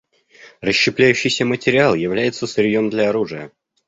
[0.61, 3.51] Расщепляющийся материал является сырьем для оружия.